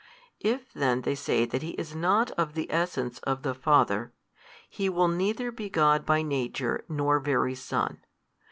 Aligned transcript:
If 0.39 0.73
then 0.73 1.01
they 1.03 1.13
say 1.13 1.45
that 1.45 1.61
He 1.61 1.73
is 1.77 1.93
not 1.95 2.31
of 2.31 2.55
the 2.55 2.71
Essence 2.71 3.19
of 3.19 3.43
the 3.43 3.53
Father, 3.53 4.11
He 4.67 4.89
will 4.89 5.07
neither 5.07 5.51
be 5.51 5.69
God 5.69 6.07
by 6.07 6.23
Nature, 6.23 6.83
nor 6.89 7.19
Very 7.19 7.53
Son. 7.53 8.03